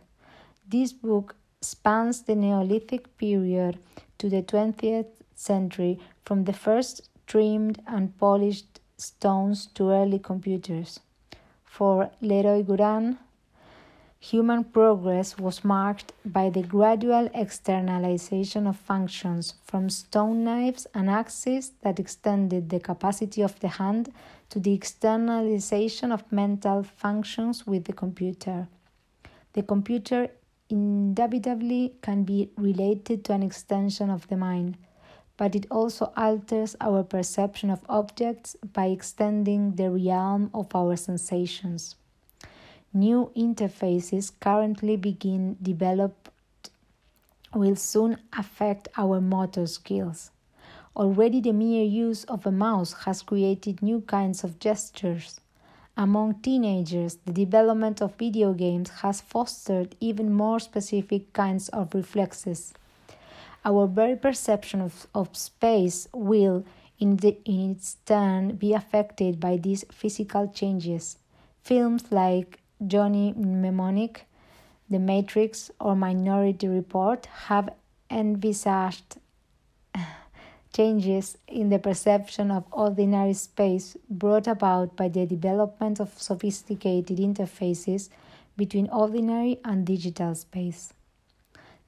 [0.73, 3.77] This book spans the Neolithic period
[4.17, 10.99] to the 20th century from the first trimmed and polished stones to early computers.
[11.63, 13.19] For Leroi-Gourhan,
[14.19, 21.73] human progress was marked by the gradual externalization of functions from stone knives and axes
[21.83, 24.11] that extended the capacity of the hand
[24.49, 28.67] to the externalization of mental functions with the computer.
[29.53, 30.29] The computer
[30.73, 34.75] indubitably can be related to an extension of the mind,
[35.37, 41.95] but it also alters our perception of objects by extending the realm of our sensations.
[42.91, 46.29] New interfaces currently being developed
[47.53, 50.31] will soon affect our motor skills.
[50.95, 55.39] Already, the mere use of a mouse has created new kinds of gestures.
[55.95, 62.73] Among teenagers, the development of video games has fostered even more specific kinds of reflexes.
[63.63, 66.65] Our very perception of, of space will,
[66.99, 71.17] in, the, in its turn, be affected by these physical changes.
[71.61, 74.25] Films like Johnny Mnemonic,
[74.89, 77.69] The Matrix, or Minority Report have
[78.09, 79.17] envisaged
[80.73, 88.09] changes in the perception of ordinary space brought about by the development of sophisticated interfaces
[88.57, 90.93] between ordinary and digital space.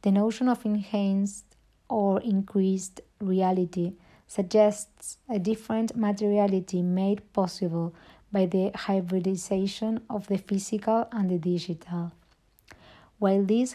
[0.04, 1.46] The notion of enhanced
[1.90, 3.94] or increased reality
[4.28, 7.94] suggests a different materiality made possible
[8.32, 12.12] by the hybridization of the physical and the digital.
[13.18, 13.74] While this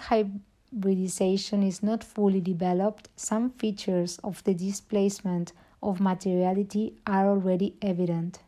[0.73, 5.53] hybridization is not fully developed, some features of the displacement
[5.83, 8.41] of materiality are already evident.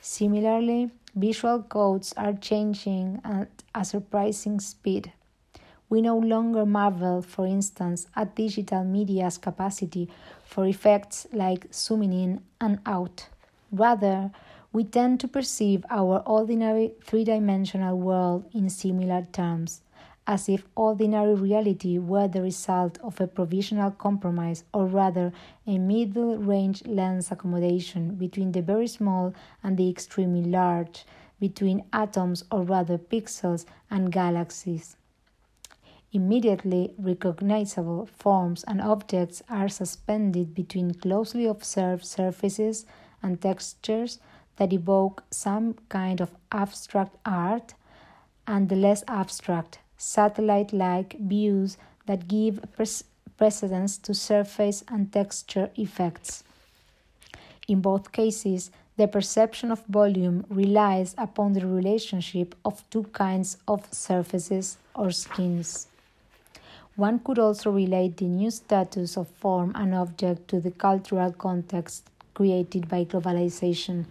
[0.00, 5.12] Similarly, visual codes are changing at a surprising speed.
[5.88, 10.08] We no longer marvel, for instance, at digital media's capacity
[10.44, 13.28] for effects like zooming in and out.
[13.70, 14.30] Rather,
[14.72, 19.82] we tend to perceive our ordinary three dimensional world in similar terms,
[20.26, 25.32] as if ordinary reality were the result of a provisional compromise or rather
[25.66, 31.04] a middle range lens accommodation between the very small and the extremely large,
[31.40, 34.96] between atoms or rather pixels and galaxies.
[36.12, 42.86] Immediately recognizable forms and objects are suspended between closely observed surfaces
[43.20, 44.20] and textures
[44.56, 47.74] that evoke some kind of abstract art
[48.46, 51.76] and the less abstract, satellite like views
[52.06, 52.60] that give
[53.36, 56.44] precedence to surface and texture effects.
[57.66, 63.92] In both cases, the perception of volume relies upon the relationship of two kinds of
[63.92, 65.88] surfaces or skins.
[66.96, 72.08] One could also relate the new status of form and object to the cultural context
[72.34, 74.04] created by globalization.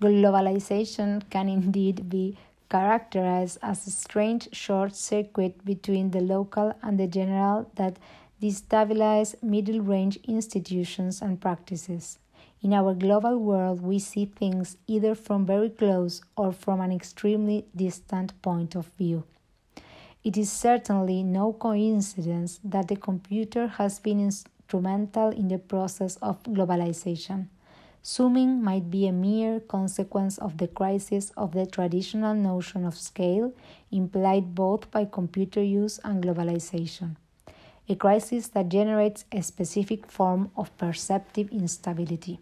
[0.00, 2.38] Globalization can indeed be
[2.70, 7.98] characterized as a strange short circuit between the local and the general that
[8.40, 12.18] destabilize middle range institutions and practices.
[12.62, 17.66] In our global world, we see things either from very close or from an extremely
[17.74, 19.24] distant point of view.
[20.22, 26.42] It is certainly no coincidence that the computer has been instrumental in the process of
[26.42, 27.48] globalization.
[28.04, 33.52] Zooming might be a mere consequence of the crisis of the traditional notion of scale
[33.90, 37.16] implied both by computer use and globalization,
[37.88, 42.40] a crisis that generates a specific form of perceptive instability.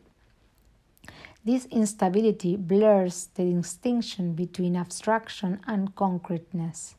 [1.44, 6.94] This instability blurs the distinction between abstraction and concreteness,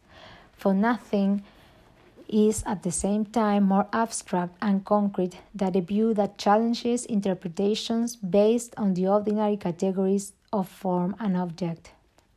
[0.51, 1.43] for nothing
[2.29, 8.15] is at the same time more abstract and concrete than a view that challenges interpretations
[8.15, 11.91] based on the ordinary categories of form and object.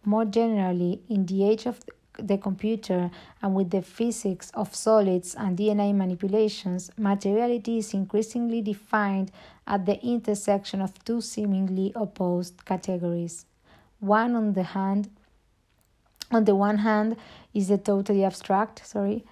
[0.05, 1.81] More generally, in the age of
[2.19, 9.31] the computer and with the physics of solids and DNA manipulations, materiality is increasingly defined
[9.67, 13.47] at the intersection of two seemingly opposed categories.
[14.01, 15.11] One on the hand
[16.33, 17.17] on the one hand
[17.53, 19.25] is the totally abstract, sorry,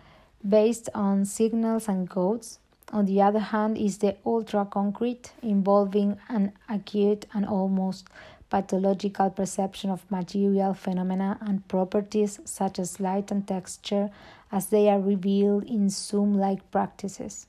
[0.47, 2.59] based on signals and codes.
[2.93, 8.09] On the other hand, is the ultra concrete, involving an acute and almost
[8.51, 14.11] pathological perception of material phenomena and properties such as light and texture
[14.51, 17.47] as they are revealed in Zoom like practices.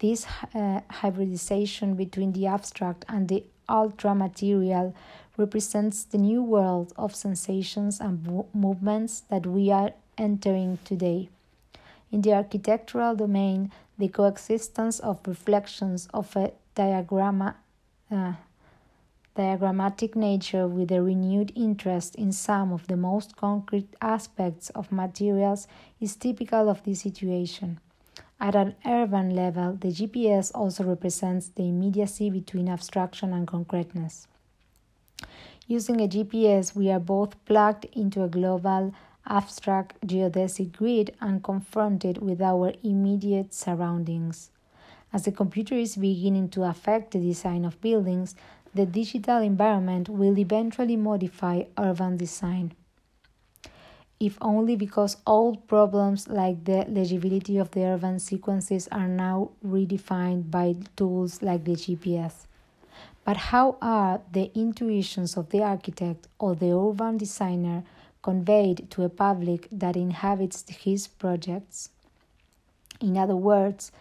[0.00, 4.94] This uh, hybridization between the abstract and the ultra material
[5.36, 11.28] represents the new world of sensations and movements that we are entering today.
[12.14, 17.56] In the architectural domain, the coexistence of reflections of a diagramma,
[18.08, 18.34] uh,
[19.34, 25.66] diagrammatic nature with a renewed interest in some of the most concrete aspects of materials
[25.98, 27.80] is typical of this situation.
[28.38, 34.28] At an urban level, the GPS also represents the immediacy between abstraction and concreteness.
[35.66, 38.94] Using a GPS, we are both plugged into a global
[39.26, 44.50] abstract geodesic grid and confronted with our immediate surroundings.
[45.12, 48.34] As the computer is beginning to affect the design of buildings,
[48.74, 52.72] the digital environment will eventually modify urban design.
[54.18, 60.50] If only because old problems like the legibility of the urban sequences are now redefined
[60.50, 62.46] by tools like the GPS.
[63.24, 67.84] But how are the intuitions of the architect or the urban designer
[68.24, 71.90] conveyed to a public that inhabits his projects?
[73.00, 73.92] In other words,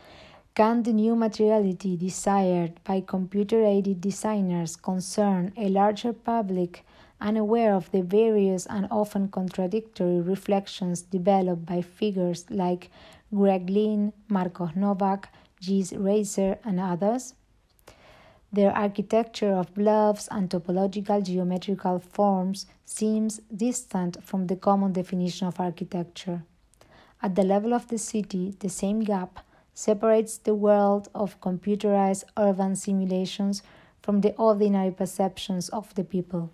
[0.56, 6.86] can the new materiality desired by computer aided designers concern a larger public
[7.20, 12.92] unaware of the various and often contradictory reflections developed by figures like
[13.34, 17.34] Greg Lynn, Marcos Novak, Gilles Reiser, and others?
[18.54, 25.60] Their architecture of blobs and topological geometrical forms seems distant from the common definition of
[25.60, 26.44] architecture.
[27.24, 29.40] At the level of the city, the same gap
[29.74, 33.64] separates the world of computerized urban simulations
[34.04, 36.52] from the ordinary perceptions of the people.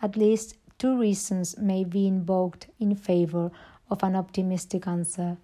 [0.00, 3.50] At least two reasons may be invoked in favor
[3.90, 5.38] of an optimistic answer.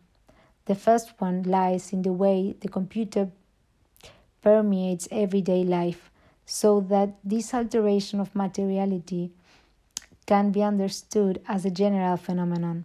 [0.67, 3.33] The first one lies in the way the computer
[4.45, 6.11] permeates everyday life,
[6.47, 9.33] so that this alteration of materiality
[10.27, 12.85] can be understood as a general phenomenon.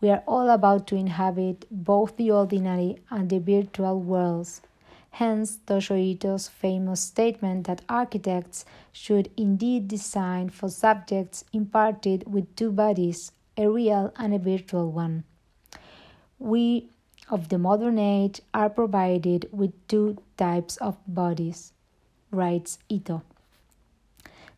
[0.00, 4.62] We are all about to inhabit both the ordinary and the virtual worlds.
[5.10, 12.70] Hence, Toshio Ito's famous statement that architects should indeed design for subjects imparted with two
[12.70, 15.24] bodies, a real and a virtual one.
[16.38, 16.90] We
[17.30, 21.72] of the modern age are provided with two types of bodies,
[22.30, 23.22] writes Ito.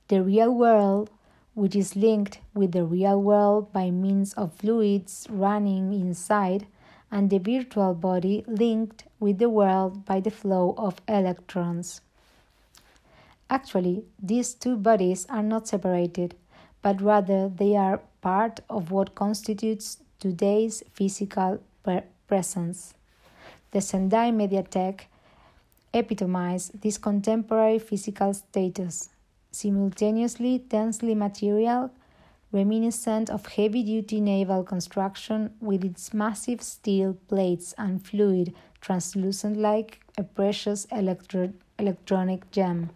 [0.08, 1.10] The real world
[1.58, 6.68] which is linked with the real world by means of fluids running inside,
[7.10, 12.00] and the virtual body linked with the world by the flow of electrons.
[13.50, 16.36] Actually, these two bodies are not separated,
[16.80, 21.60] but rather they are part of what constitutes today's physical
[22.28, 22.94] presence.
[23.72, 25.06] The Sendai Mediatheque
[25.92, 29.10] epitomized this contemporary physical status
[29.50, 31.90] simultaneously densely material,
[32.52, 40.00] reminiscent of heavy duty naval construction with its massive steel plates and fluid translucent like
[40.16, 42.90] a precious electro- electronic gem.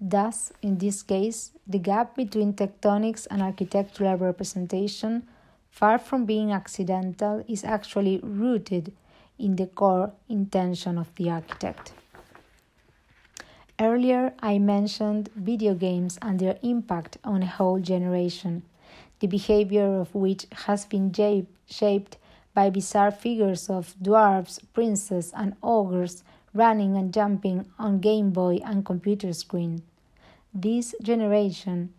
[0.00, 5.26] Thus, in this case, the gap between tectonics and architectural representation,
[5.70, 8.92] far from being accidental, is actually rooted
[9.38, 11.92] in the core intention of the architect.
[13.80, 18.62] Earlier, I mentioned video games and their impact on a whole generation,
[19.20, 21.12] the behavior of which has been
[21.66, 22.16] shaped
[22.54, 28.84] by bizarre figures of dwarfs, princes, and ogres running and jumping on Game Boy and
[28.84, 29.82] computer screen.
[30.52, 31.94] This generation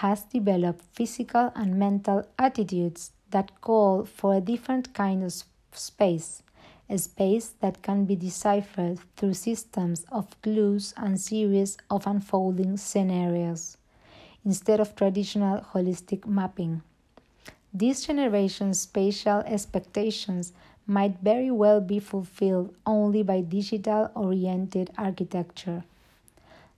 [0.00, 5.32] has developed physical and mental attitudes that call for a different kind of
[5.72, 6.42] space
[6.88, 13.76] a space that can be deciphered through systems of clues and series of unfolding scenarios,
[14.44, 16.82] instead of traditional holistic mapping.
[17.74, 20.52] This generation's spatial expectations
[20.86, 25.82] might very well be fulfilled only by digital oriented architecture.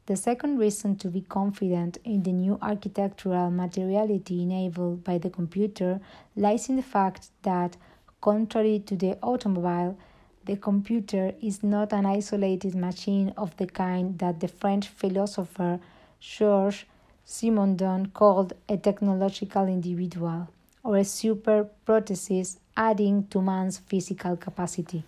[0.09, 6.01] The second reason to be confident in the new architectural materiality enabled by the computer
[6.35, 7.77] lies in the fact that
[8.21, 9.97] Contrary to the automobile,
[10.45, 15.79] the computer is not an isolated machine of the kind that the French philosopher
[16.19, 16.85] Georges
[17.25, 20.49] Simondon called a technological individual,
[20.83, 25.05] or a super prosthesis adding to man's physical capacity.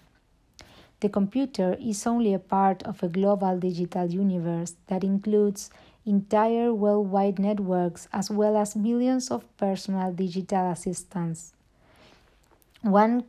[1.01, 5.71] The computer is only a part of a global digital universe that includes
[6.05, 11.53] entire worldwide networks as well as millions of personal digital assistants.
[12.83, 13.25] One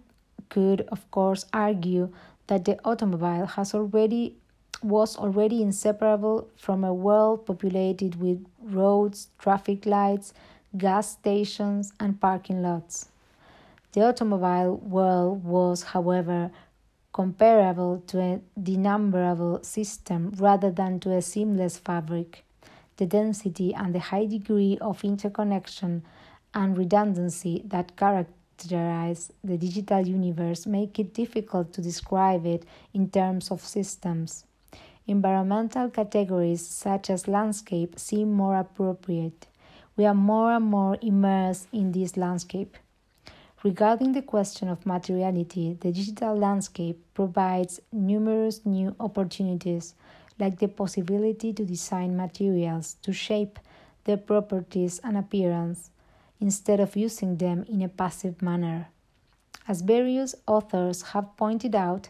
[0.49, 2.11] could, of course, argue
[2.47, 4.36] that the automobile has already
[4.84, 10.34] was already inseparable from a world populated with roads, traffic lights,
[10.76, 13.09] gas stations, and parking lots.
[13.93, 16.49] The automobile world was, however,
[17.14, 22.43] comparable to a denumerable system rather than to a seamless fabric.
[22.97, 26.03] the density and the high degree of interconnection
[26.53, 33.49] and redundancy that characterize the digital universe make it difficult to describe it in terms
[33.49, 34.45] of systems.
[35.07, 39.47] Environmental categories such as landscape seem more appropriate.
[39.97, 42.78] We are more and more immersed in this landscape.
[43.64, 49.93] Regarding the question of materiality, the digital landscape provides numerous new opportunities,
[50.39, 53.59] like the possibility to design materials to shape
[54.05, 55.91] their properties and appearance,
[56.39, 58.88] instead of using them in a passive manner.
[59.68, 62.09] As various authors have pointed out,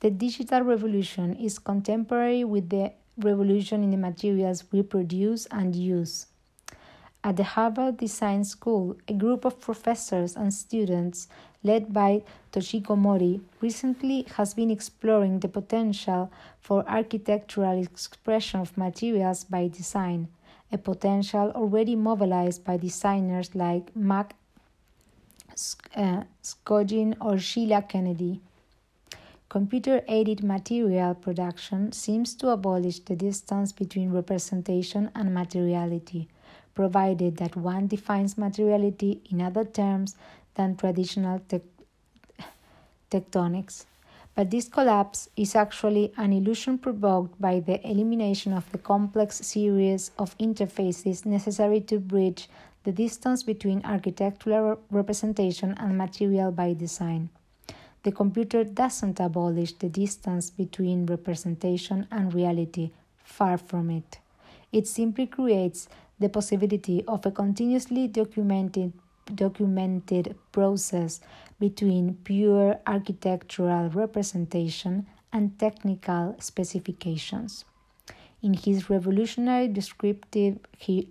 [0.00, 6.26] the digital revolution is contemporary with the revolution in the materials we produce and use.
[7.26, 11.26] At the Harvard Design School, a group of professors and students
[11.64, 12.22] led by
[12.52, 20.28] Toshiko Mori recently has been exploring the potential for architectural expression of materials by design,
[20.70, 24.36] a potential already mobilized by designers like Mack
[25.96, 28.40] uh, Scogin or Sheila Kennedy.
[29.48, 36.28] Computer aided material production seems to abolish the distance between representation and materiality,
[36.76, 40.14] provided that one defines materiality in other terms
[40.54, 41.60] than traditional te-
[43.10, 43.86] tectonics.
[44.36, 50.10] But this collapse is actually an illusion provoked by the elimination of the complex series
[50.18, 52.48] of interfaces necessary to bridge
[52.84, 57.30] the distance between architectural representation and material by design.
[58.02, 62.90] The computer doesn't abolish the distance between representation and reality,
[63.24, 64.18] far from it.
[64.70, 68.92] It simply creates the possibility of a continuously documented,
[69.34, 71.20] documented process
[71.60, 77.64] between pure architectural representation and technical specifications.
[78.42, 80.58] In his revolutionary descriptive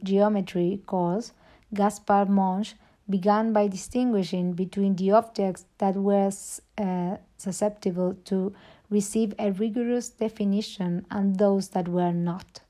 [0.03, 1.33] geometry course,
[1.73, 2.75] Gaspard Monge
[3.09, 6.31] began by distinguishing between the objects that were
[6.77, 8.53] uh, susceptible to
[8.89, 12.61] receive a rigorous definition and those that were not.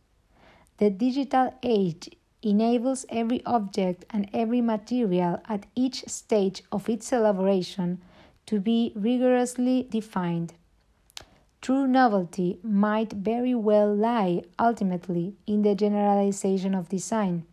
[0.77, 2.09] The digital age
[2.45, 7.99] enables every object and every material at each stage of its elaboration
[8.45, 10.53] to be rigorously defined.
[11.61, 17.43] True novelty might very well lie ultimately in the generalization of design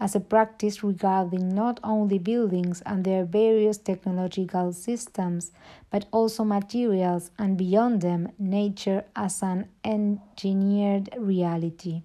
[0.00, 5.52] as a practice regarding not only buildings and their various technological systems,
[5.90, 12.02] but also materials and beyond them, nature as an engineered reality.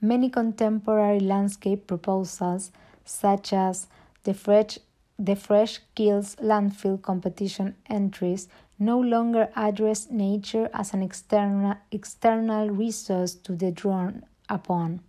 [0.00, 2.70] Many contemporary landscape proposals,
[3.04, 3.86] such as
[4.24, 4.78] the Fresh,
[5.18, 13.34] the Fresh Kills landfill competition entries, no longer address nature as an external, external resource
[13.34, 15.00] to be drawn upon.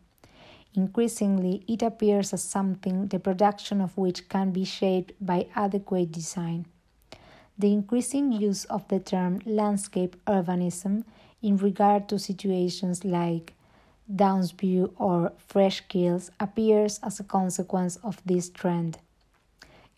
[0.74, 6.66] Increasingly, it appears as something the production of which can be shaped by adequate design.
[7.58, 11.04] The increasing use of the term landscape urbanism
[11.42, 13.54] in regard to situations like
[14.14, 19.00] Downsview or Fresh Kills appears as a consequence of this trend.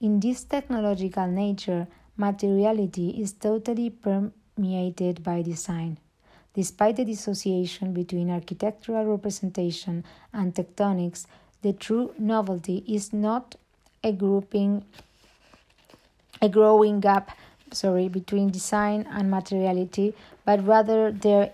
[0.02, 1.88] In this technological nature,
[2.18, 5.98] materiality is totally permeated by design.
[6.54, 10.04] Despite the dissociation between architectural representation
[10.34, 11.26] and tectonics,
[11.62, 13.56] the true novelty is not
[14.04, 14.84] a grouping
[16.42, 17.38] a growing gap
[17.72, 20.14] sorry between design and materiality
[20.46, 21.52] but rather their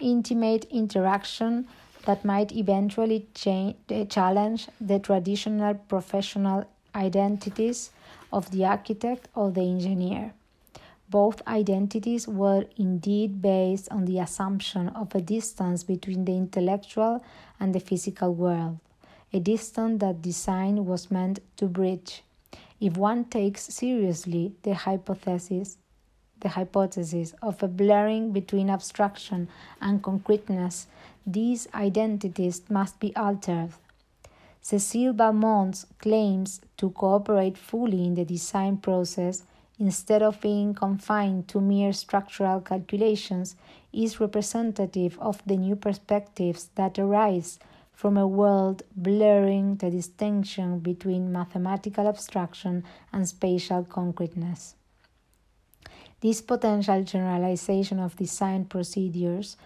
[0.00, 1.68] intimate interaction
[2.06, 7.90] that might eventually change, eh, challenge the traditional professional identities
[8.32, 10.32] of the architect or the engineer
[11.12, 17.22] both identities were indeed based on the assumption of a distance between the intellectual
[17.60, 18.78] and the physical world,
[19.30, 22.24] a distance that design was meant to bridge.
[22.80, 25.76] If one takes seriously the hypothesis,
[26.40, 29.48] the hypothesis of a blurring between abstraction
[29.82, 30.86] and concreteness,
[31.26, 33.70] these identities must be altered.
[34.60, 39.42] Cecil Balmond claims to cooperate fully in the design process
[39.82, 43.56] instead of being confined to mere structural calculations,
[43.92, 47.58] is representative of the new perspectives that arise
[47.92, 54.76] from a world blurring the distinction between mathematical abstraction and spatial concreteness.
[56.20, 59.56] This potential generalization of design procedures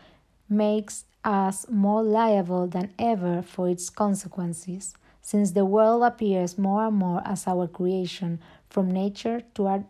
[0.49, 6.97] makes us more liable than ever for its consequences, since the world appears more and
[6.97, 8.39] more as our creation,
[8.70, 9.83] from nature to art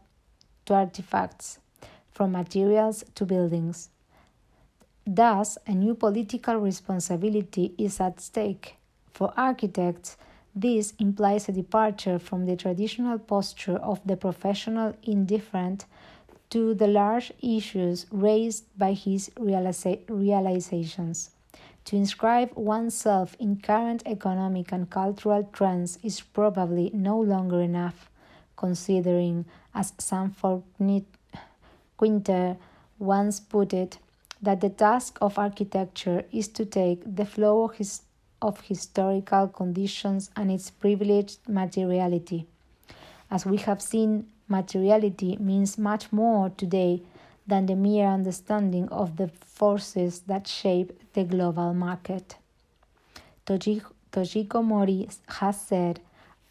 [0.65, 1.59] to artifacts,
[2.11, 3.91] from materials to buildings.
[5.07, 8.77] Thus, a new political responsibility is at stake.
[9.13, 10.17] For architects,
[10.53, 15.85] this implies a departure from the traditional posture of the professional indifferent
[16.51, 21.31] to the large issues raised by his realizations.
[21.87, 28.11] To inscribe oneself in current economic and cultural trends is probably no longer enough,
[28.57, 29.45] considering,
[29.75, 30.63] as Sanford
[31.99, 32.57] Kwinter
[32.99, 33.99] once put it,
[34.43, 38.03] that the task of architecture is to take the flow of, his,
[38.43, 42.47] of historical conditions and its privileged materiality.
[43.31, 47.03] As we have seen, materiality means much more today
[47.47, 52.37] than the mere understanding of the forces that shape the global market.
[53.47, 56.01] Toshiko Mori has said,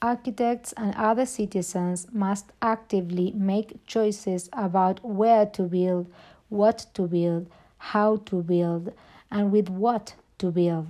[0.01, 6.05] architects and other citizens must actively make choices about where to build,
[6.49, 8.93] what to build, how to build,
[9.31, 10.87] and with what to build.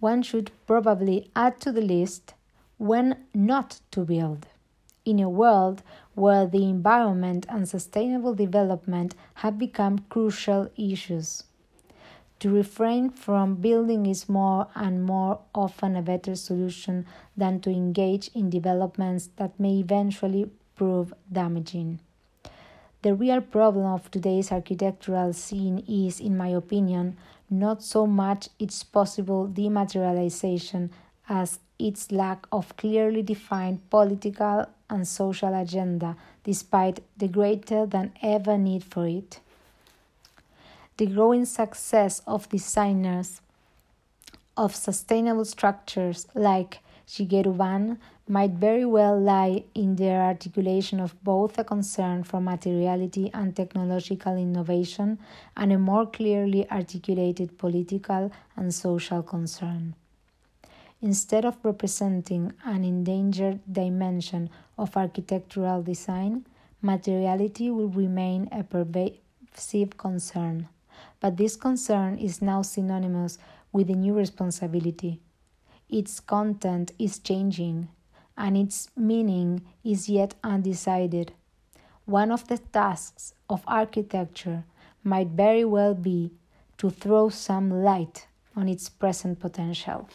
[0.00, 2.34] One should probably add to the list
[2.78, 4.46] when not to build.
[5.04, 5.82] In a world
[6.14, 11.44] where the environment and sustainable development have become crucial issues.
[12.38, 18.30] To refrain from building is more and more often a better solution than to engage
[18.34, 22.00] in developments that may eventually prove damaging.
[23.02, 27.16] The real problem of today's architectural scene is, in my opinion,
[27.50, 30.90] not so much its possible dematerialization
[31.28, 38.58] as its lack of clearly defined political and social agenda, despite the greater than ever
[38.58, 39.40] need for it.
[40.98, 43.40] The growing success of designers
[44.56, 51.58] of sustainable structures like Shigeru Ban might very well lie in their articulation of both
[51.58, 55.18] a concern for materiality and technological innovation
[55.56, 59.94] and a more clearly articulated political and social concern.
[61.00, 64.48] Instead of representing an endangered dimension
[64.82, 66.44] of architectural design,
[66.82, 70.68] materiality will remain a pervasive concern.
[71.20, 73.38] But this concern is now synonymous
[73.70, 75.20] with a new responsibility.
[75.88, 77.88] Its content is changing,
[78.36, 81.32] and its meaning is yet undecided.
[82.04, 84.64] One of the tasks of architecture
[85.04, 86.32] might very well be
[86.78, 88.26] to throw some light
[88.56, 90.08] on its present potential.